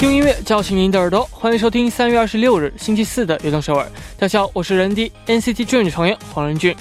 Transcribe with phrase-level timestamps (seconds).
[0.00, 3.84] 用音乐叫醒您的耳朵，欢迎收听三月二十六日星期四的《悦动首尔》。
[4.18, 6.74] 大家好，我是人低 NCT Dream 成员黄仁俊。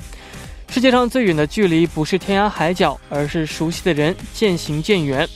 [0.70, 5.27] 世界上最远的距离不是天涯海角，而是熟悉的人渐行渐远。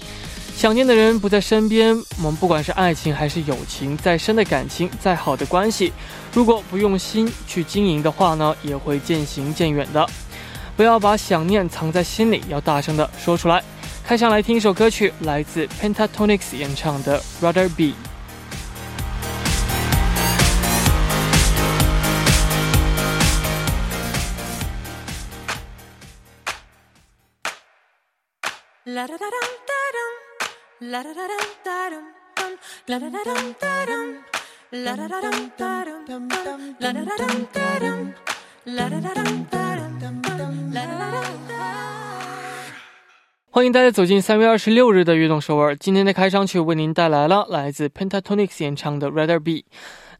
[0.56, 5.92] 想念的人不在身边，我们不管是爱情还是友情，再深的感情，再好的关系，
[6.32, 10.08] 如果不用心去经营的话呢，也会渐行渐远的。
[10.78, 13.62] 不要把想念藏在心里，要大声的说出来。
[14.06, 17.86] 开场来听一首歌曲，来自 Pentatonix 演唱的《Rather Be》。
[43.54, 45.76] 欢迎大家走进三月二十六日的悦动首尔。
[45.76, 49.52] 今天的开场曲为您带来了来自 Pentatonix 演唱的《Rather Be》。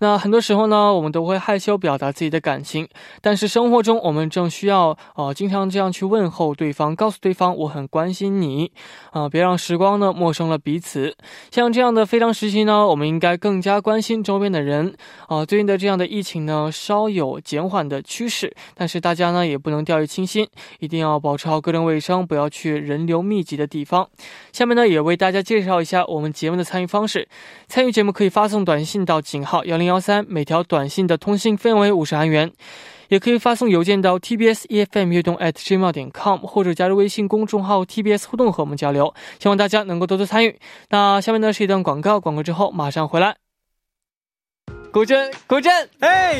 [0.04, 2.86] 那很多时候呢，我们都会害羞表达自己的感情，
[3.22, 8.70] 但是生活中我们正需要呃，经常这样去问候对方，告诉对方我很关心你，
[9.12, 11.16] 啊，别让时光呢陌生了彼此。
[11.52, 14.94] 像这样的非常时期呢，我们应该更加关心周边的人。
[15.30, 20.46] 啊，最近的这样的疫情呢，稍有减缓的趋势，但是大家呢也不能掉以轻心，
[20.80, 24.10] 一定要保持好个人卫生，不要去人流密集的地方。
[24.52, 27.30] 下面呢，也为大家介绍一下我们节目的参与方式。
[27.70, 29.93] 参与节目可以发送短信到井号幺零幺。
[29.94, 32.52] 幺三每条短信的通信费用为五十韩元，
[33.10, 39.14] 也可以发送邮件到 tbs efm 悦动 at gmail 点 com，或者加入微信公众号 tbs 互动和我们交流。
[39.40, 40.60] 希望大家能够多多参与。
[40.90, 43.36] 那下面呢是一段广告，广告之后马上回来。
[44.92, 46.40] 古筝，古筝，哎，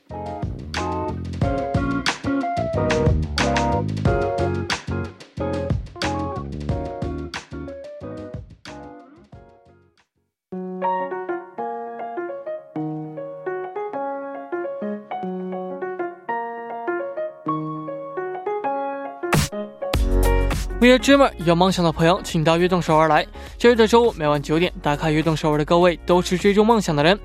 [21.45, 23.25] 有梦想的朋友，请到悦动首尔来。
[23.57, 27.17] 周日的周五每晚九点，打开悦动首尔的各位都是追逐梦想的人。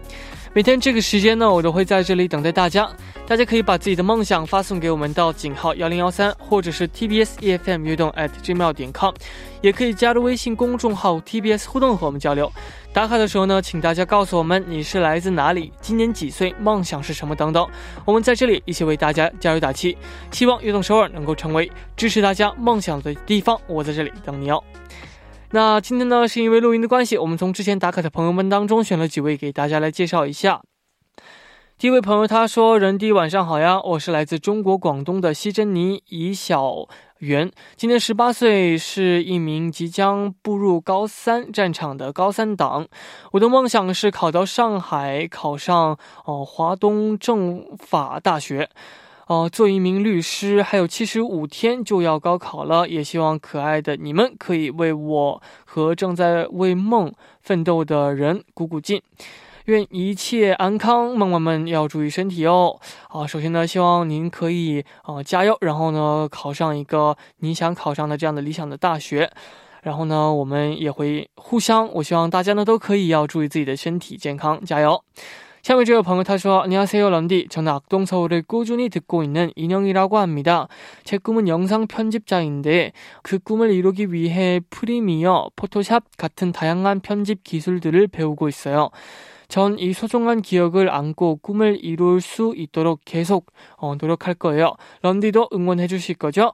[0.57, 2.89] 每天这个时间呢，我都会在这里等待大家。
[3.27, 9.13] 大家可以把自己的梦想发送给我们到井号幺零幺三，或者是 TBS EFM 悦动 at gmail 点 com，
[9.61, 12.51] 也可以加入微信公众号 TBS 互动和我们交流。
[12.91, 17.69] 打卡的时候呢，请大家告诉我们你是来自哪里，今年几岁，梦想是什么等等。
[18.07, 19.95] 我们在这里一起为大家加油打气，
[20.31, 23.61] 希望悦动首尔能够成为支持大家梦想的地方。
[23.67, 24.65] 我在这里等你哦。
[25.53, 30.61] 那今天呢，是因为录音的关系，我们从之前打卡的朋友们当中选了几位给大家来介绍一下。
[31.79, 36.89] 第一位朋友他说：“人弟晚上好呀，我是来自中国广东的西珍妮怡小
[37.19, 42.89] 媛，今年十八岁，是一名即将步入高三战场的高三党。
[43.33, 48.69] 我的梦想是考到上海，考上哦华东政法大学。”
[49.27, 59.03] 哦，做一名律师，还有七十五天就要高考了，也希望可爱的你们可以为我和正在为梦奋斗的人鼓鼓劲，
[59.65, 62.79] 愿一切安康，梦梦们要注意身体哦。
[63.09, 69.29] 啊，首先呢，希望您可以啊加油，然后呢考上一个你想考上的这样的理想的大学，
[69.83, 75.03] 然后呢我们也会互相，我希望大家呢都可以要注意自己的身体健康，加油。
[75.67, 77.49] 샤미주어 방울타쇼 안녕하세요 런디.
[77.51, 80.69] 저는 악동서울을 꾸준히 듣고 있는 인형이라고 합니다.
[81.03, 82.93] 제 꿈은 영상 편집자인데
[83.25, 88.91] 그 꿈을 이루기 위해 프리미어 포토샵 같은 다양한 편집 기술들을 배우고 있어요.
[89.49, 93.47] 전 이 소중한 기억을 안고 꿈을 이룰 수 있도록 계속
[93.77, 94.75] 어, 노력할 거예요.
[95.03, 96.53] 런디도 응원해 주실 거죠?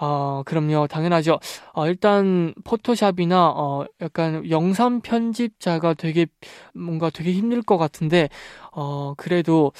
[0.00, 0.86] 어, 그럼요.
[0.86, 1.38] 당연하죠.
[1.72, 6.26] 어, 일단 포토샵이나 어, 약간 영상 편집자가 되게
[6.74, 8.28] 뭔가 되게 힘들 것 같은데
[8.72, 9.72] 어, 그래도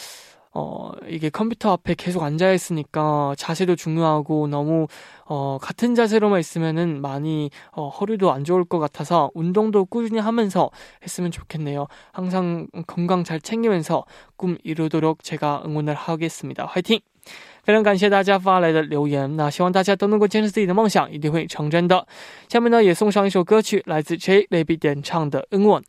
[0.57, 4.85] 어, 이게 컴퓨터 앞에 계속 앉아 있으니까 자세도 중요하고 너무
[5.25, 10.69] 어, 같은 자세로만 있으면은 많이 어, 허리도 안 좋을 것 같아서 운동도 꾸준히 하면서
[11.01, 11.87] 했으면 좋겠네요.
[12.11, 14.05] 항상 건강 잘 챙기면서
[14.35, 16.67] 꿈 이루도록 제가 응원을 하겠습니다.
[16.67, 16.99] 화이팅!
[17.63, 22.05] 非常感谢大家发来的留言，那希望大家都能够坚持自己的梦想，一定会成真的。
[22.49, 25.81] 下面呢，也送上一首歌曲，来自 J Lady 点唱的《恩吻》。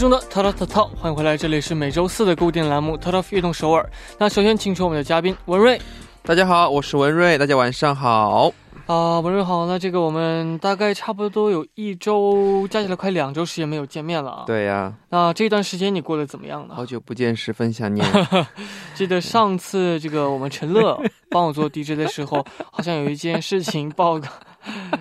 [0.00, 3.82] 中的淘淘淘淘，欢迎回来，这里是每周四的固定栏目《淘淘悦动首尔》。
[4.16, 5.78] 那首先请出我们的嘉宾文瑞。
[6.22, 8.50] 大家好，我是文瑞，大家晚上好。
[8.86, 9.66] 啊，文瑞好。
[9.66, 14.44] 那这个我们大概差不多有一周，加起来快两周时间没有见面了啊。
[14.46, 14.90] 对呀。
[15.10, 16.74] 那这段时间你过得怎么样呢？
[16.74, 18.02] 好久不见，十分想念。
[18.96, 20.98] 记得上次这个我们陈乐
[21.28, 22.42] 帮我做 DJ 的时候，
[22.72, 24.28] 好像有一件事情报告。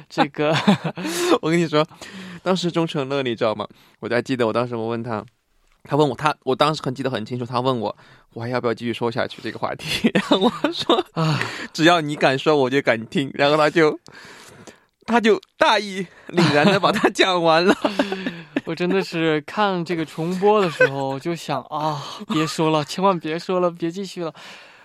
[0.09, 0.53] 这个，
[1.41, 1.85] 我跟你说。
[2.43, 3.67] 当时钟成乐，你知道吗？
[3.99, 5.23] 我还记得，我当时我问他，
[5.83, 7.95] 他问我，他我当时很记得很清楚，他问我，
[8.33, 10.09] 我还要不要继续说下去这个话题？
[10.13, 11.39] 然 后我说啊，
[11.73, 13.29] 只要你敢说，我就敢听。
[13.33, 13.99] 然后他就
[15.05, 17.75] 他就大义凛然的把它 讲完了。
[18.65, 24.31] 我真的是看这个重播的时候就想啊，别说了，千万别说了，别继续了。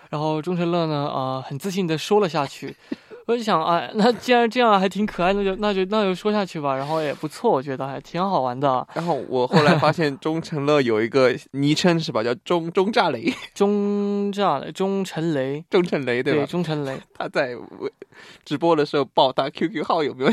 [0.08, 2.74] 然后钟成乐呢，啊，很自信的说了下去。
[3.26, 6.76] 我就想，哎，那既然这样还挺可爱，那就那就那就说下去吧。
[6.76, 8.86] 然后也不错，我觉得还挺好玩的。
[8.92, 13.32] 然后我后来发现钟成乐有一个昵称是吧，叫钟钟炸雷。
[13.54, 16.40] 钟炸雷，钟成雷，钟成雷对吧？
[16.40, 17.00] 对，钟成雷。
[17.16, 17.56] 他在
[18.44, 20.32] 直播的时候报他 QQ 号有没有？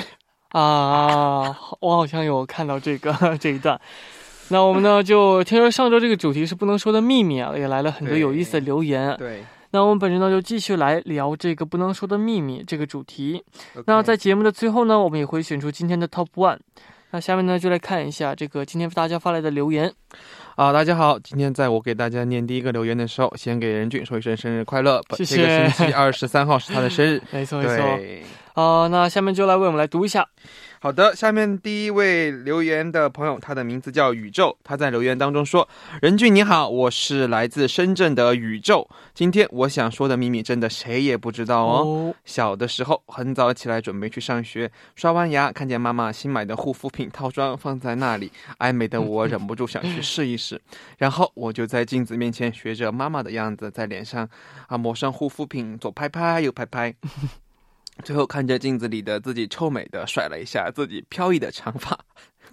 [0.49, 3.79] 啊，我好像有看到这个 这一段。
[4.49, 9.15] 那我们呢，就听说上周这个主题是不能说的秘密啊，也来了很多有意思的留言。
[9.17, 9.45] 对。
[9.71, 13.44] 那我们本周呢就继续来聊这个不能说的秘密这个主题。
[13.85, 16.59] 那在节目的最后呢，我们也会选出今天的 Top One。
[17.12, 19.94] 那下面呢就来看一下这个今天大家发来的留言。
[20.56, 25.01] 啊，大家好，今天在我给大家念第一个留言的时候，先给任俊说一声生日快乐。
[25.15, 25.38] 谢谢。
[25.38, 27.21] 这个星期二十三号是他的生日。
[27.31, 28.62] 没错没错。
[28.62, 30.27] 啊，那下面就来为我们来读一下。
[30.83, 34.57] 好的，下面第一位留言的朋友，他的名字叫宇宙。
[34.63, 35.69] 他在留言当中说
[36.01, 38.89] ：“任俊你好，我是来自深圳的宇宙。
[39.13, 42.16] 今天我想说的秘密，真的谁也不知道哦。
[42.25, 50.60] 小的时候很早起来准备去上学，刷完牙看见妈妈新买的护肤品套装放在那里，爱美的我忍不住想去试一试。
[50.98, 54.27] 然后我就在镜子面前学着妈妈的样子，在脸上
[54.65, 56.96] 啊抹上护肤品，左拍拍右拍拍。”
[58.01, 61.98] 最后看着镜子里的自己，臭美的甩了一下自己飘逸的长发，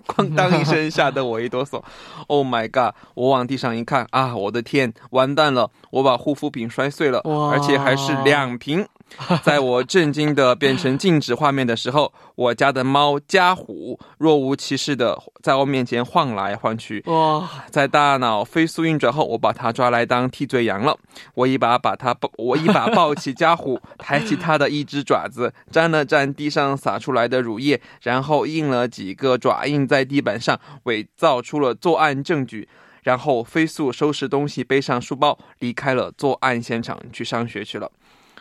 [0.07, 1.83] 哐当一声， 吓得我一哆嗦。
[2.27, 2.95] Oh my god！
[3.15, 5.71] 我往地上一看，啊，我的天，完蛋了！
[5.91, 8.87] 我把护肤品摔碎了，而且还是两瓶。
[9.43, 17.03] 在我震惊的变成静止画面的时候，我家的猫家虎若无其事的在我面前晃来晃去。
[17.07, 17.49] 哇！
[17.71, 20.97] 在大脑飞速运转后，我把它抓来当替罪羊了。
[21.35, 32.69] 我一把把它抱，我一把抱起家虎，抬起它的一只爪子，沾了沾地上洒出来的乳液，然后印了几个爪印在地板上，伪造出了作案证据，
[33.03, 37.91] 然后飞速收拾东西，背上书包，离开了作案现场，去上学去了。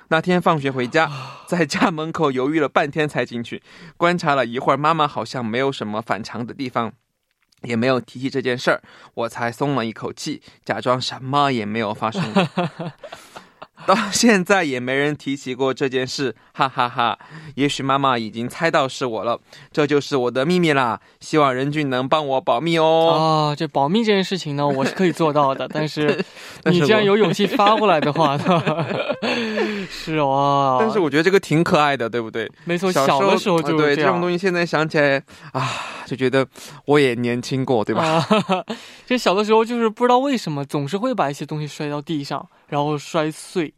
[0.10, 1.12] 那天放学回家，
[1.48, 3.62] 在家门口犹豫了半天才进去，
[3.98, 6.94] 观察了一会儿，妈妈好像没有什么反常的地方，
[7.64, 8.82] 也没有提起这件事儿，
[9.14, 12.22] 我才松了一口气，假装什么也没有发生。
[13.86, 17.18] 到现在也没人提起过这件事，哈哈哈！
[17.54, 19.40] 也许妈妈已经猜到是我了，
[19.72, 21.00] 这就是我的秘密啦。
[21.20, 23.54] 希望任俊能帮我保密哦。
[23.54, 25.68] 啊，这保密这件事情呢，我是可以做到的。
[25.68, 26.26] 但是
[26.66, 28.36] 你既然有勇气发过来的话，
[29.90, 32.50] 是哦，但是我觉得这个挺可爱的，对不对？
[32.66, 35.22] 没错，小的时候就对这这种东西，现在想起来
[35.54, 35.70] 啊，
[36.06, 36.46] 就觉得
[36.86, 38.04] 我也年轻过，对吧？
[38.04, 38.26] 啊，
[39.06, 43.74] 其实小的时候就是不知道为什么总是会把一些东西摔到地上，然后摔碎。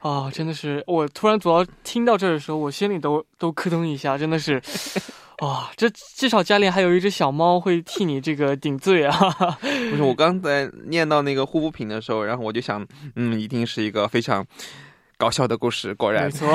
[0.00, 0.80] 啊，真的是！
[0.86, 4.62] 我突然主要听到这儿的时候，我心里都都咯噔一下，真的是。
[5.38, 9.12] 啊，这至少家里还有一只小猫会替你这个顶罪啊！
[9.90, 12.86] 不是，我刚才念到那个护肤品的时候，然后我就想，
[13.16, 14.44] 嗯，一定是一个非常
[15.18, 15.92] 搞笑的故事。
[15.94, 16.48] 果然，没错，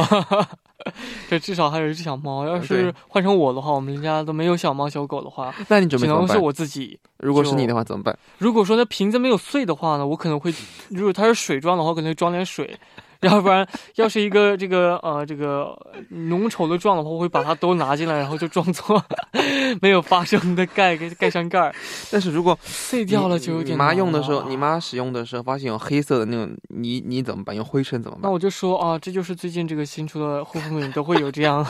[1.29, 2.48] 这至少还有一只小猫。
[2.48, 6.98] 要是换成我的话，我们家都没有小猫小狗的话，那你准备只能是我自己。
[7.17, 8.17] 如果是你的话怎么办？
[8.39, 10.51] 如果说那瓶子没有碎的话呢，我可能会，
[10.89, 12.79] 如果它是水装的话，可能会装点水。
[13.24, 15.75] 要不然，要是一个 这个呃这个
[16.10, 19.03] 浓稠的状的话，我会把它都拿进来，然后就装作
[19.82, 21.74] 没有发生的盖给盖上盖儿。
[22.12, 23.75] 但是如果碎掉了就有点。
[23.75, 27.56] 你妈用的时候，你妈使用的时候发现有黑色的那种泥泥怎么办？
[27.56, 28.24] 用灰尘怎么办？
[28.24, 31.65] 那我就说啊，这就是最近这个新出的护肤品都会有这样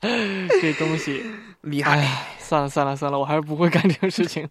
[0.60, 1.22] 这东西。
[1.62, 2.26] 厉害！
[2.38, 4.48] 算了算了算了，我还是不会干这个事情。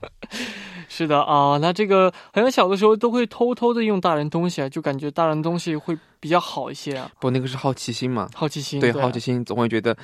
[0.88, 7.10] 是的啊，那这个好像小的时候都会偷偷的用大人东西啊，就感觉大人东西会比较好一些啊。
[7.20, 8.28] 不，那个是好奇心嘛。
[8.34, 8.80] 好奇心。
[8.80, 9.96] 对，好奇心总会觉得，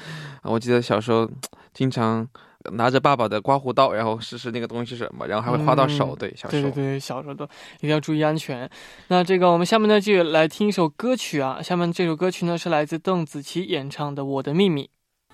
[0.43, 1.29] 我记得小时候
[1.73, 2.27] 经常
[2.73, 6.15] 拿着爸爸的刮胡刀，然后试试那个东西是什么，然后还会划到手。
[6.15, 6.61] 对，小时候。
[6.63, 8.69] 对对对，小时候都一定要注意安全。
[9.07, 14.83] 那这个我们下面呢就来听一首歌曲啊，下面这首歌曲呢是来自邓紫棋演唱的《我的秘密》。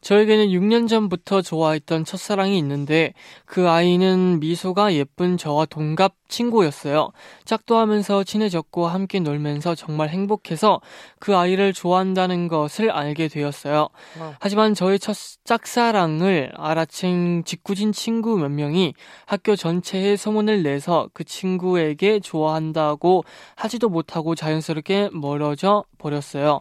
[0.00, 3.14] 저에게는 6년 전부터 좋아했던 첫사랑이 있는데
[3.44, 7.10] 그 아이는 미소가 예쁜 저와 동갑 친구였어요.
[7.44, 10.80] 짝도 하면서 친해졌고 함께 놀면서 정말 행복해서
[11.18, 13.88] 그 아이를 좋아한다는 것을 알게 되었어요.
[14.18, 14.34] 어.
[14.38, 18.94] 하지만 저의 첫 짝사랑을 알아챈 직구진 친구 몇 명이
[19.26, 23.24] 학교 전체에 소문을 내서 그 친구에게 좋아한다고
[23.56, 26.60] 하지도 못하고 자연스럽게 멀어져 버렸어요.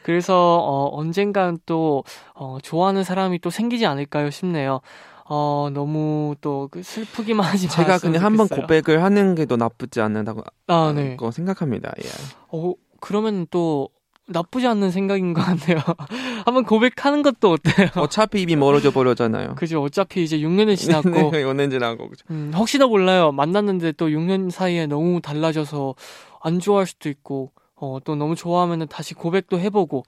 [0.02, 4.82] 그래서 어, 언젠간 또 어, 좋아하는 사람이 또 생기지 않을까요 싶네요.
[5.26, 7.86] 어, 너무 또그 슬프기만 하지 마세요.
[7.86, 11.16] 제가 그냥 한번 고백을 하는 게 더 나쁘지 않는다고 아, 네.
[11.32, 11.94] 생각합니다.
[12.04, 12.10] 예.
[12.50, 13.90] 어, 그러면 또
[14.28, 15.78] 나쁘지 않는 생각인 것 같네요.
[16.46, 17.90] 한번 고백하는 것도 어때요?
[17.98, 19.56] 어차피 입이 멀어져 버렸잖아요.
[19.60, 19.82] 그죠.
[19.84, 21.10] 어차피 이제 6년이 지났고.
[21.32, 22.10] 6년 지나고.
[22.10, 22.26] 그죠.
[22.32, 23.32] 음, 혹시나 몰라요.
[23.32, 25.96] 만났는데 또 6년 사이에 너무 달라져서
[26.42, 30.04] 안 좋아할 수도 있고, 어, 또 너무 좋아하면 다시 고백도 해보고,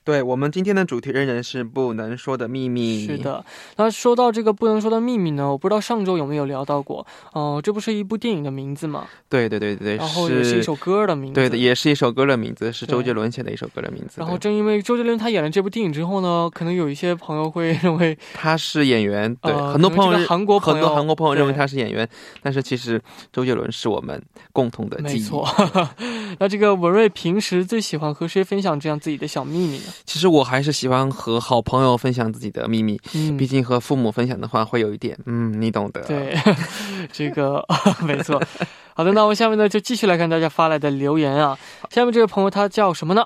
[0.04, 3.06] 对我们今天的主题仍然是不能说的秘密。
[3.08, 3.44] 是的，
[3.78, 7.06] 那说到这个不能说的秘密呢，我不知道上周有没有聊到过。
[7.32, 9.08] 哦，这不是一部电影的名字吗？
[9.30, 11.36] 对对对对，然后也是一首歌的名字。
[11.36, 14.16] 对的，也是一首歌的名字，是周杰伦写的一首歌的名字。
[14.18, 19.34] 然后正因为周杰伦他演了这部电影之后呢，可能有一些朋友会认为 他是演员。
[19.42, 22.08] 对，很多朋友韩国很多韩国朋友认为他是演员，
[22.42, 25.20] 但是其实周杰伦是我们共同的记忆。
[25.20, 25.48] 没错。
[26.40, 29.93] 那这个文瑞平时最喜欢和谁分享这样自己的小秘密呢？
[30.06, 30.74] 其实我还是。
[30.74, 36.02] 喜欢和好朋友分享自己的秘密，嗯，毕竟和父母分享的话会有一点，嗯，你懂得。
[36.02, 36.36] 对，
[37.14, 37.64] 这个
[38.04, 38.42] 没错。
[38.96, 41.58] 好的，那我们下面呢就继续来看大家发来的留言啊。
[41.92, 43.24] 下面这位朋友他叫什么呢？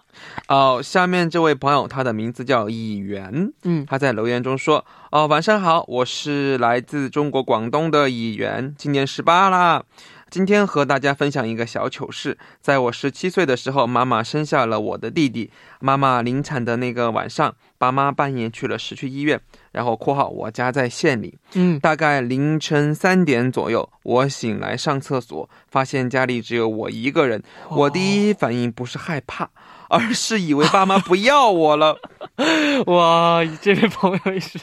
[0.50, 9.84] 哦，下面这位朋友他的名字叫以元，嗯，他在留言中说：“哦，晚上好，我是来自中国广东的以元，今年十八啦。”
[10.30, 15.50] 今天和大家分享一个小糗事，在我十七岁的时候，妈妈生下了我的弟弟。
[15.80, 19.40] 妈妈临产的那个晚上，爸妈半夜去了市区医院，
[19.72, 21.38] 然后（括号我家在县里）。
[21.54, 27.42] 嗯，大概凌晨三点左右，我醒来上厕所，发现家里只有我一个人。
[27.70, 29.50] 我第一反应不是害怕，
[29.90, 31.98] 而是以为爸妈不要我了。
[32.88, 34.60] 哇，这位朋友也是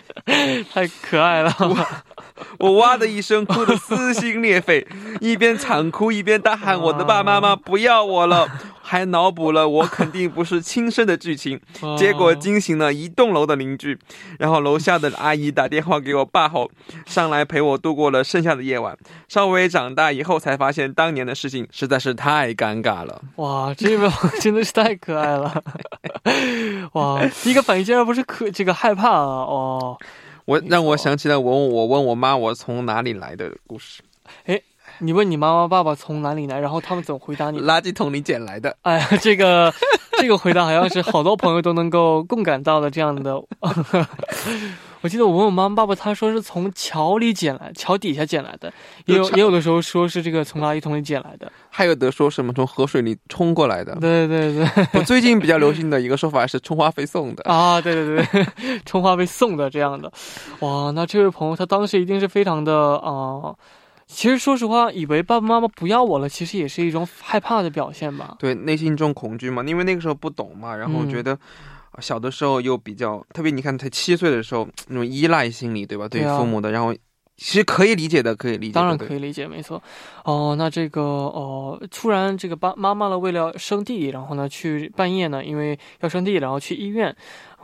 [0.72, 1.52] 太可爱了。
[2.58, 4.86] 我哇的一声哭得撕心裂肺，
[5.20, 8.48] 一边惨哭一边大喊：“我的爸爸妈妈不要我了！”
[8.86, 11.58] 还脑补了我肯定不是亲生的剧情，
[11.96, 13.98] 结果惊醒了一栋楼的邻居。
[14.38, 16.70] 然后楼下的阿姨打电话给我爸后，
[17.06, 18.94] 上来陪我度过了剩下的夜晚。
[19.26, 23.22] 稍微长大以后才发现，当年的事情实在是太尴尬了。
[23.36, 25.62] 哇，这个 真的是太可爱了！
[26.92, 29.16] 哇，第一个反应竟然不是可这个害怕啊！
[29.48, 29.98] 哦。
[30.44, 34.02] 我让我想起来我我问我妈我从哪里来的故事。
[34.44, 34.60] 哎，
[34.98, 37.60] 你问你妈妈爸爸从哪里来，然后他们怎么回答你？
[37.60, 38.76] 垃圾桶里捡来的。
[38.82, 39.72] 哎呀，这个
[40.18, 43.42] 这个回答好像是好多朋友都能够共感到的这样的。
[45.04, 48.72] 我记得我问我妈妈爸爸，他说是从桥里捡来，桥底下捡来的，
[49.04, 53.94] 也有也有的时候说是这个从垃圾桶里捡来的，还有的说什么从河水里冲过来的。
[53.96, 54.66] 对对对，
[54.98, 60.10] 我最近比较流行的一个说法是充话费送的 啊，对对对，充话费送的这样的，
[60.60, 63.54] 哇，那这位朋友他当时一定是非常的啊，
[64.06, 68.36] 其实说实话，以为爸爸妈妈不要我了，其实也是一种害怕的表现吧？
[68.38, 71.38] 对，内心中恐惧嘛，因为那个时候不懂嘛，然后觉得。
[72.00, 76.08] 小的时候又比较特别，你看才七岁的时候那种依赖心理，对吧？
[76.08, 76.94] 对父母的，然后
[77.36, 79.82] 其实可以理解的，可以理解，当然可以理解，没错。
[80.24, 87.14] 哦，那这个哦，突然这个爸妈妈呢，为了生弟，然后呢去半夜呢，因为要生弟，然后去医院。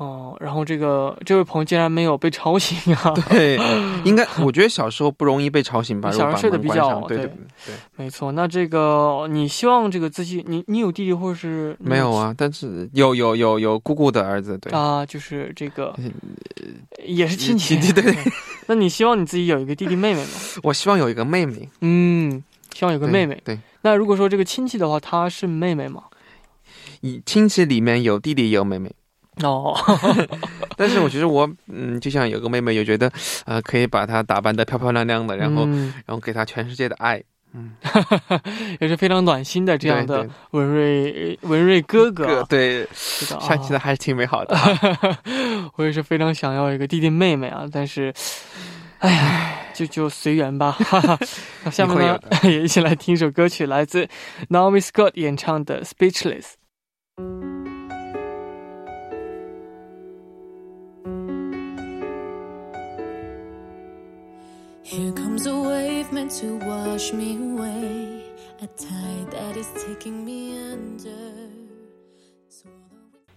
[0.00, 3.12] 哦，然后这个这位朋友竟然没有被吵醒啊？
[3.28, 3.58] 对，
[4.02, 6.10] 应该我觉得小时候不容易被吵醒吧？
[6.10, 7.26] 小时候睡得比较对对
[7.66, 8.32] 对，没错。
[8.32, 12.34] 那这个你希望这个自己，你你有弟弟或者是没有啊？
[12.34, 15.94] 但是有有有有姑姑的儿子，对啊，就是这个
[17.04, 18.16] 也是亲戚，对对。
[18.68, 20.30] 那你希望你自己有一个弟弟妹妹吗？
[20.64, 23.38] 我希望有一个妹妹，嗯，希望有个妹妹。
[23.44, 23.58] 对。
[23.82, 26.04] 那如果说这个亲戚的话，他是妹妹吗？
[27.02, 28.90] 以亲戚里面有弟弟也有妹妹。
[29.42, 29.76] 哦，
[30.76, 33.10] 但是我觉得我嗯，就像有个妹妹，也觉得
[33.44, 37.22] 呃，可以把她打扮的漂漂亮亮的，然后然后给她全世界的爱，
[37.54, 37.72] 嗯，
[38.80, 44.56] 也是非常暖心的这样的文瑞文瑞哥哥， 对，想起来还是挺美好的。
[45.76, 48.12] 我也是非常想要一个弟弟妹妹啊，但是，
[48.98, 50.76] 哎呀，就就随缘吧。
[51.64, 54.08] 那下面呢，也一起来听一首歌曲，来自
[54.48, 56.44] Naomi Scott 演唱的《Speechless》。
[64.89, 68.21] Here comes a wave meant to wash me away,
[68.61, 71.09] a tide that is taking me under.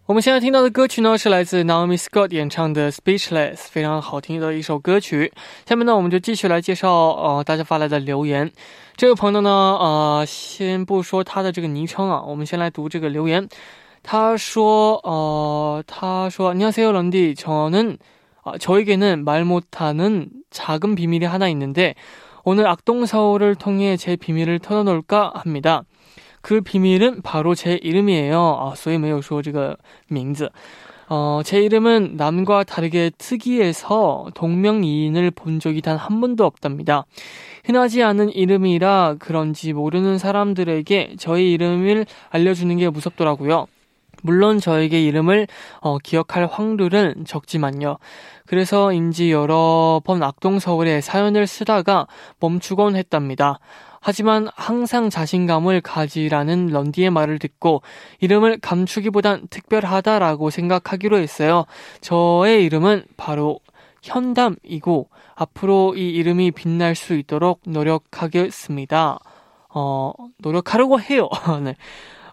[0.05, 5.33] 我们现在听到的歌曲呢，是来自 Naomi Scott 演唱的《Speechless》，非常好听的一首歌曲。
[5.67, 8.51] 下面呢，我们就继续来介绍呃大家发来的留言。
[8.97, 13.47] 这位朋友呢，呃，先不说他的这个昵称啊，我们先来读这个留言。
[14.03, 17.99] 他说，呃，他说，안녕하세요런디저는
[18.45, 21.95] 아, 저에게는 말 못하는 작은 비밀이 하나 있는데
[22.45, 25.83] 오늘 악동서울을 통해 제 비밀을 털어놓을까 합니다.
[26.41, 28.39] 그 비밀은 바로 제 이름이에요.
[28.39, 29.77] 아, 所以没有说这个
[30.09, 30.51] 名字.
[31.11, 37.07] 어, 제 이름은 남과 다르게 특이해서 동명이인을 본 적이 단 한 번도 없답니다.
[37.65, 43.67] 흔하지 않은 이름이라 그런지 모르는 사람들에게 저의 이름을 알려주는 게 무섭더라고요.
[44.23, 45.47] 물론 저에게 이름을
[45.81, 47.99] 어, 기억할 확률은 적지만요.
[48.46, 52.08] 그래서인지 여러 번 악동서울에 사연을 쓰다가
[52.40, 53.60] 멈추곤 했답니다.
[54.06, 57.82] 하지만 항상 자신감을 가지라는 런디의 말을 듣고
[58.20, 61.66] 이름을 감추기보단 특별하다라고 생각하기로 했어요.
[62.02, 63.60] 저의 이름은 바로
[64.02, 69.20] 현담이고 앞으로 이 이름이 빛날 수 있도록 노력하겠습니다.
[69.74, 71.30] 어, 노력하려고 해요.
[71.64, 71.76] 네.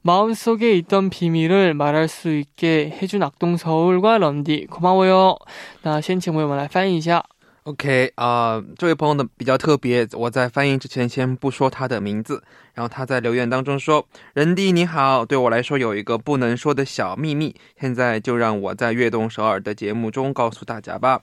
[0.02, 5.38] 마음속에 있던 비밀을 말할 수 있게 해준 악동 서울과 런디 고마워요.
[5.82, 7.24] 那先请为我们来翻译一下。
[7.64, 12.44] OK 啊、呃，这位朋友呢比较特别，我在翻译之前先不说他的名字。
[12.76, 21.22] 然后他在留言当中说：“人弟你好，对我来说有一个不能说的小秘密，现在就让我在悦动首尔的节目中告诉大家吧。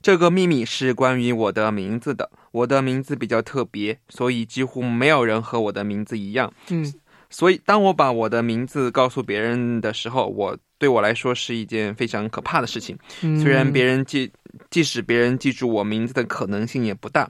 [0.00, 6.50] 这个秘密是关于我的名字的，我的名字比较特别，所以几乎没有人和我的名字一样。
[6.70, 6.94] 嗯，
[7.29, 12.97] 所以当我把我的名字告诉别人的时候，我对我来说是一件非常可怕的事情。
[13.21, 14.31] 嗯虽然别人记，
[14.69, 17.29] 即使别人记住我名字的可能性也不大，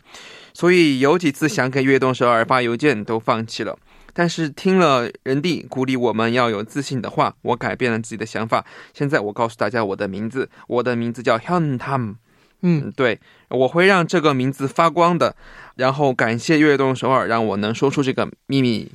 [0.54, 3.78] 所以有几次想给悦动首尔发邮件都放弃了。
[4.14, 8.66] 但是听了人弟鼓励我们要有自信的话，我改变了自己的想法。
[8.94, 12.16] 现在我告诉大家我的名字，我的名字叫 Hyun Tam。
[12.64, 15.36] 嗯嗯，对，我会让这个名字发光的。
[15.76, 18.92] 然后感谢悦动首尔，让我能说出这个秘密。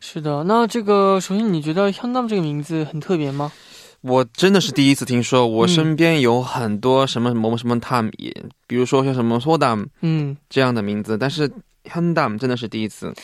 [0.00, 3.52] 是的，那这个首先你觉得현담这个名字很特别吗？
[4.02, 8.34] 我真的是第一次听说，我嗯身边有很多什么什么什么 Tam，也
[8.66, 11.48] 比如说像什么 Sodam 嗯这样的名字，但是
[11.84, 13.14] Hyundam 真的是第一次。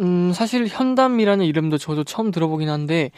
[0.00, 3.10] 음, 사실 현담이라는 이름도 저도 처음 들어보긴 한데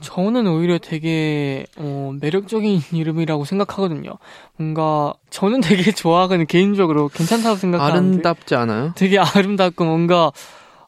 [0.00, 4.18] 저는 오히려 되게 어, 매력적인 이름이라고 생각하거든요.
[4.56, 6.44] 뭔가 저는 되게 좋아하거든요.
[6.46, 8.92] 개인적으로 괜찮다고 생각하는데 아름답지 않아요?
[8.94, 10.30] 되게 아름답고 뭔가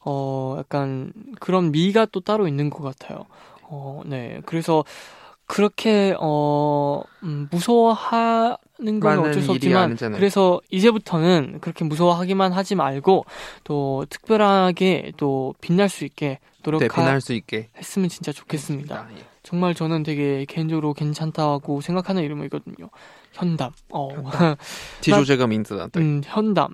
[0.04, 3.26] 어, 약간 그런 미가 또 따로 있는 것 같아요.
[3.64, 4.42] 어, 네.
[4.46, 4.84] 그래서
[5.46, 13.26] 그렇게, 어, 음, 무서워하, 는건 어쩔 수 없지만 그래서 이제부터는 그렇게 무서워하기만 하지 말고
[13.64, 19.08] 또 특별하게 또 빛날 수 있게 노력할 네, 수 있게 했으면 진짜 좋겠습니다.
[19.18, 19.24] 예.
[19.44, 22.90] 정말 저는 되게 개인적으로 괜찮다고 생각하는 이름이거든요.
[23.34, 23.72] 현담.
[23.90, 24.10] 어.
[24.14, 24.56] 현담.
[25.02, 25.90] 디조제가 민트다.
[25.98, 26.74] 음, 현담.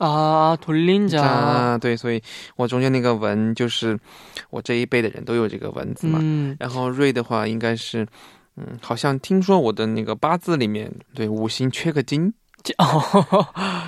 [0.00, 1.22] 啊，图灵奖。
[1.24, 2.20] 啊，对，所以
[2.56, 3.98] 我中间那个文就是
[4.50, 6.18] 我这一辈的人都有这个文字嘛。
[6.22, 6.56] 嗯。
[6.58, 8.06] 然后瑞的话应该是
[8.56, 12.32] 嗯好像听说我的那个八字里面，对，五行缺个金。
[12.76, 13.46] 哦，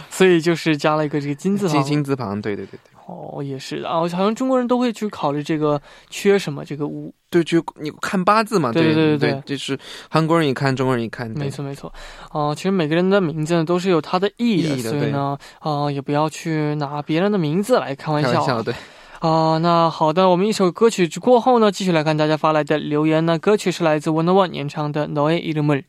[0.08, 1.74] 所以就是加了一个这个金字旁。
[1.74, 2.91] 金金字旁，对对对对。
[3.11, 9.79] 哦，也是啊，好像中国人都会去考虑这个缺什么，这个五，对，就你看八字嘛，对对对对对就是
[10.09, 11.93] 韩国人一看，中国人一看，对没错没错。
[12.31, 18.33] 哦、其实每个人的名字呢都是有它的意义的，意义的所以呢，呃，也不要去拿别人的名字来开玩笑啊。
[18.33, 18.73] 开玩笑，对。
[19.19, 23.39] 啊、那好的，我们一首歌曲过后呢，继续来看大家发来的留言呢。
[23.39, 25.53] 歌曲是来自 One One 演唱的《너의이름을》。
[25.53, 25.83] 꿈을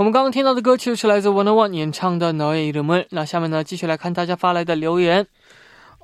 [0.00, 3.06] 我们刚刚听到的歌曲是来自 One One 演唱的《너의이름을》。
[3.10, 5.26] 那下面呢，继续来看大家发来的留言。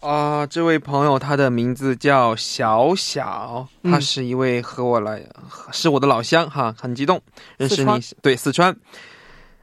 [0.01, 5.23] 啊、这位朋友他的名字叫小小，嗯他是一位和我来，
[5.71, 7.21] 是我的老乡哈，很激动
[7.57, 8.77] 认识你四，对四川，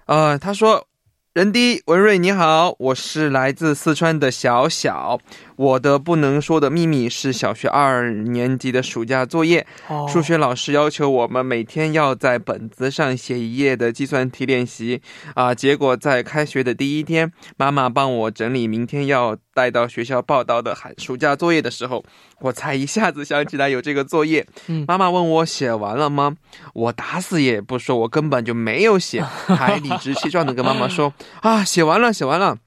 [0.06, 0.86] 呃，他说。
[1.35, 5.19] 任迪文瑞你好，我是来自四川的小小。
[5.57, 15.03] 我的不能说的秘密是小学二年级的暑假作业，哦，数学老师要求我们每天要在本子上写一页的计算题练习
[15.35, 22.05] 啊、结果在开学的第一天，妈妈帮我整理明天要带到学校报道的寒暑假作业的时候，
[22.41, 24.47] 我才一下子想起来有这个作业。
[24.67, 26.37] 嗯妈妈问我写完了吗？
[26.75, 32.59] 我打死也不说，我根本就没有写， 还理直气壮的跟妈妈说啊，写完了，写完了。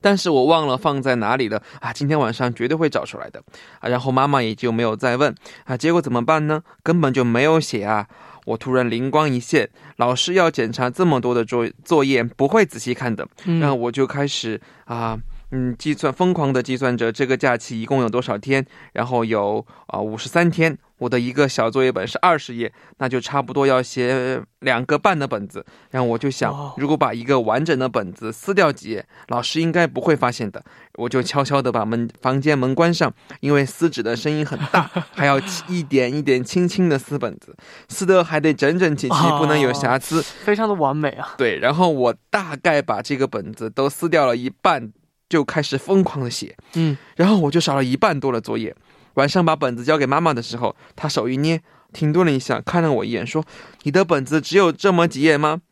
[0.00, 1.92] 但是我忘了放在哪里了啊！
[1.92, 3.40] 今天晚上绝对会找出来的
[3.78, 3.88] 啊！
[3.88, 5.32] 然后妈妈也就没有再问
[5.64, 5.76] 啊。
[5.76, 6.62] 结果怎么办呢？
[6.82, 8.08] 根本就没有写啊！
[8.46, 13.28] 我突然灵光一现，老师要检查这么多的作作业，不会仔细看的。
[13.44, 15.16] 嗯然后我就开始啊，
[15.56, 20.76] 嗯，计算疯狂的计算着这个假期一共有多少天，然后有啊五十三天。
[20.98, 25.64] 我的一个小作业本是二十页，那就差不多要写两个半的本子。
[25.90, 30.64] 然后我就想，如果把一个完整的本子撕掉几页，老师应该不会发现的。
[30.94, 35.38] 我就悄悄地把门房间门关上，因为撕纸的声音很大， 还要
[35.68, 37.54] 一点一点轻轻的撕本子，
[37.88, 40.22] 撕得还得整整齐齐，哦不能有瑕疵。
[40.44, 41.34] 非常的完美啊。
[41.36, 44.92] 对，然后我大概把这个本子都撕掉了一半，
[45.34, 48.72] 就开始疯狂的写，嗯，然后我就少了一半多的作业。
[49.14, 51.60] 晚上把本子交给妈妈的时候，她手一捏，
[51.92, 53.44] 停顿了一下，看了我一眼，说
[53.82, 55.62] ：“你的本子只有这么几页吗？”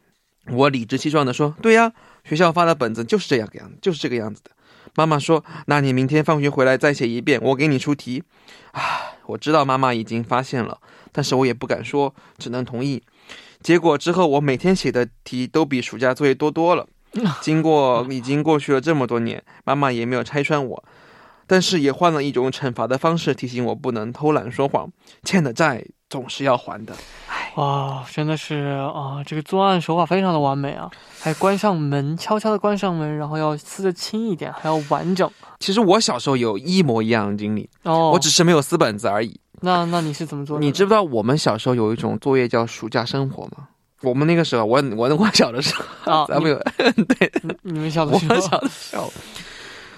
[0.51, 1.93] 我理直气壮的说：“对呀，
[2.25, 4.51] 学校发的本子就是这样个样子，就是这个样子的。”
[4.97, 8.25] 妈妈说：“那你明天放学回来再写一遍，我给你出题。”
[8.75, 10.81] 啊，我知道妈妈已经发现了，
[11.13, 13.01] 但是我也不敢说，只能同意。
[13.61, 16.89] 结果之后，我每天写的题都比暑假作业多多了。
[17.41, 20.85] 经过已经过去了这么多年，妈妈也没有拆穿我，
[21.47, 24.91] 但是也换了一种惩罚的方式提醒我不能偷懒说谎，
[25.23, 26.95] 欠的债总是要还的。
[27.57, 30.91] 哇，真的是啊，这个作案手法非常的完美啊！
[31.21, 35.31] 还关上门，悄悄的关上门，然后要撕的轻一点，还要完整。
[35.61, 39.39] 其实我小时候有一模一样的经历，哦，我只是没有撕本子而已。
[39.61, 40.65] 那那你是怎么做的？
[40.65, 43.69] 你知不知道我们小时候有一种作业叫暑假生活吗？
[44.03, 46.27] 我们那个时候，我我 我小的时候，啊？
[46.29, 46.59] 咱们有
[47.05, 49.13] 对你们小的我时候们小的时候，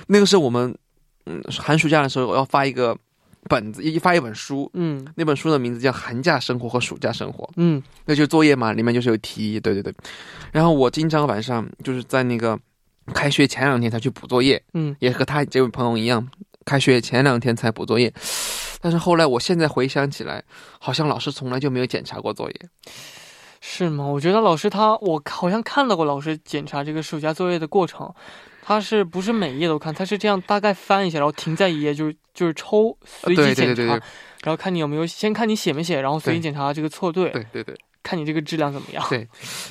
[0.06, 0.74] 那个时候我们
[1.26, 2.96] 嗯寒暑假的时候我要发一个
[3.48, 9.92] 本子，一发一本书，嗯那本书的名字叫《寒假生活和暑假生活》，嗯那就是作业嘛，里面就是有题，对对对。
[10.52, 12.58] 然后我经常晚上就是在那个
[13.12, 16.26] 开学前两天才去补作业，嗯，也和他这位朋友一样，
[16.64, 18.12] 开学前两天才补作业。
[18.80, 20.42] 但是后来我现在回想起来，
[20.78, 22.60] 好像老师从来就没有检查过作业。
[23.66, 24.05] 是吗？
[24.05, 28.12] 我觉得老师他，我好像看到过老师检查这个暑假作业的过程，
[28.62, 29.92] 他是不是每一页都看？
[29.92, 33.88] 他是这样大概翻一下，然后停在一页，就是就是抽随机检查，对对对
[34.42, 39.03] 然后看你有没有先看你写没写，然后随机检查这个错对，对对对看你这个质量怎么样。
[39.09, 39.27] 对，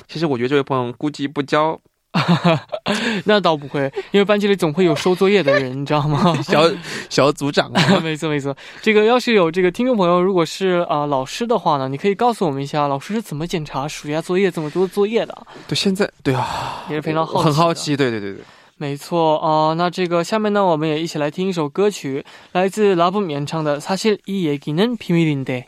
[0.08, 1.80] 其实我觉得这位朋友估计不交
[3.25, 6.35] 那倒不会，因为班级里总会有收作业的人，你知道吗？
[6.41, 6.63] 小
[7.07, 7.99] 小组长啊。
[8.01, 17.45] 没错没错，这个要是有这个听众朋友，如果是啊、老师的话呢，你可以告诉我们一下，老师是怎么检查暑假作业这么多作业的，对，现在对啊，也是非常好我奇。
[17.45, 17.73] 很好。
[17.73, 17.95] 奇。
[17.95, 18.43] 对对对对，
[18.77, 25.63] 没错啊、那这个下面呢，我们也一起来听一首歌曲，来自拉布演唱的《사실이얘기는비밀인데》。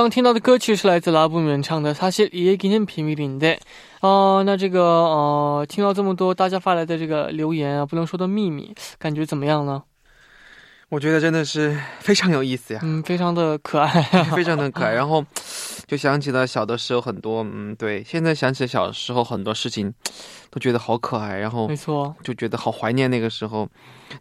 [0.00, 3.56] 刚听到的歌曲是来自拉布演唱的《사실이얘기는비밀인데》。
[4.00, 9.82] 哦，那这个呃，听到这么多大家发来的这个留言啊，不能说的秘密，感觉怎么样呢？
[10.88, 12.80] 我觉得真的是非常有意思呀。
[12.84, 14.02] 嗯，非常的可爱。
[14.34, 14.92] 非常的可爱。
[14.92, 15.22] 然 后
[15.86, 19.92] 就想起了小的时候很多，嗯，对，现在想起小时候很多事情，
[20.50, 23.68] 都觉得好可爱，然后没错，就觉得好怀念那个时候。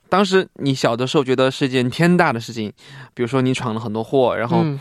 [0.09, 2.73] 当时你小的时候觉得是件天大的事情，
[3.13, 4.79] 比如说你闯了很多祸，然后嗯，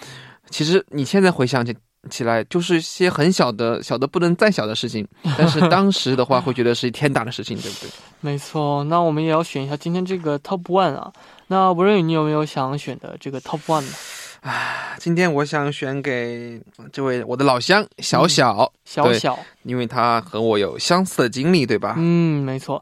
[0.50, 1.76] 其实你现在回想起。
[2.10, 5.06] 起来就是一些很小的、小的不能再小的事情，
[5.38, 7.90] 但是当时的话会觉得是天大的事情，对不对？
[8.22, 8.86] 没错。
[8.86, 11.12] 那我们也要选一下今天这个 Top One 啊。
[11.48, 13.92] 那吴仁宇，你有没有想选的这个 Top One 呢？
[14.40, 16.62] 啊今天我想选给
[16.94, 18.72] 这位我的老乡小小，
[19.04, 21.96] 对小小，因为他和我有相似的经历，对吧？
[21.98, 22.82] 嗯，没错。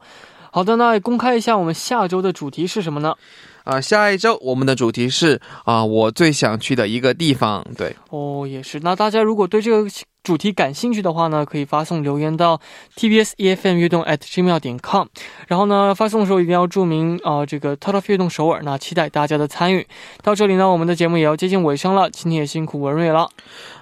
[0.51, 3.15] 好的，那公开一下我们下周的主题是什么呢？
[3.67, 7.65] 啊、下一周我们的主题是啊、我最想去的一个地方。
[7.77, 8.79] 对，哦，也是。
[8.79, 9.89] 那大家如果对这个
[10.23, 12.59] 主题感兴趣的话呢，可以发送留言到
[12.95, 15.07] tbs efm 悦动 at gmail 点 com，
[15.47, 18.61] 然后呢，发送的时候一定要注明啊、呃这个 t o t o 悦动首尔。
[18.63, 19.85] 那期待大家的参与。
[20.23, 23.29] 到这里呢，我们的节目也要接近尾声了，今天也辛苦文瑞了。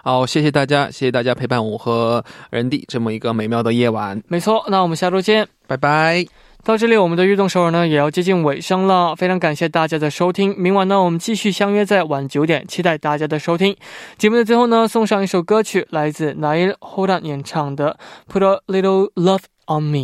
[0.04, 5.48] 好，谢谢大家，谢谢大家陪伴我和人弟这么一个美妙的夜晚，没错，那我们下周见。
[5.68, 6.45] 拜拜。
[6.66, 9.86] 到这里，我们的悦动首尔呢也要接近尾声了，非常感谢大。
[9.88, 10.56] 家的收听。
[10.58, 13.78] 明晚呢，我们继续相约在晚九点，期待大家的收听。
[14.18, 18.00] 节目的最后呢，送上一首歌曲，来自 Nail Horan 演唱的
[18.34, 19.98] 《Put a Little Love on Me》。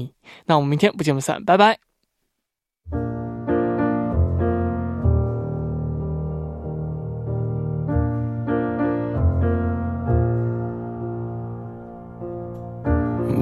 [0.45, 1.80] 那我们明天不见不散，拜拜。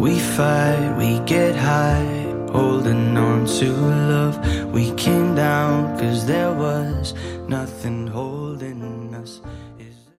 [0.02, 4.74] We fight, we get high, holding on to love.
[4.74, 7.14] We came down cause there was
[7.48, 9.42] nothing holding us.